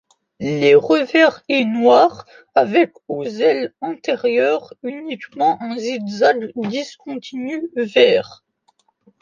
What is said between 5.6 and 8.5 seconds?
un zigzag discontinu vert.